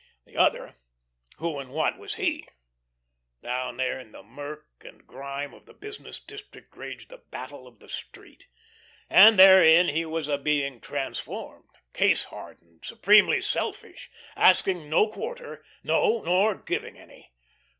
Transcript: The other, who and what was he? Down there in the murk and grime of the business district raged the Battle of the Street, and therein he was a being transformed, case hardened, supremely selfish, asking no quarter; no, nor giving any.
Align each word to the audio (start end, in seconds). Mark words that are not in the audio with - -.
The 0.25 0.35
other, 0.35 0.77
who 1.37 1.59
and 1.59 1.69
what 1.69 1.99
was 1.99 2.15
he? 2.15 2.47
Down 3.43 3.77
there 3.77 3.99
in 3.99 4.13
the 4.13 4.23
murk 4.23 4.65
and 4.83 5.05
grime 5.05 5.53
of 5.53 5.67
the 5.67 5.75
business 5.75 6.19
district 6.19 6.75
raged 6.75 7.09
the 7.09 7.19
Battle 7.19 7.67
of 7.67 7.77
the 7.77 7.87
Street, 7.87 8.47
and 9.11 9.37
therein 9.37 9.89
he 9.89 10.03
was 10.03 10.27
a 10.27 10.39
being 10.39 10.81
transformed, 10.81 11.69
case 11.93 12.23
hardened, 12.23 12.83
supremely 12.83 13.41
selfish, 13.41 14.09
asking 14.35 14.89
no 14.89 15.07
quarter; 15.07 15.63
no, 15.83 16.23
nor 16.23 16.55
giving 16.55 16.97
any. 16.97 17.31